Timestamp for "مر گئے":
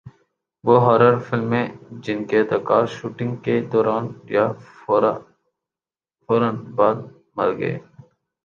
7.35-7.75